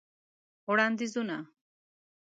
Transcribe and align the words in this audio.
وړاندیزونه: 0.69 1.35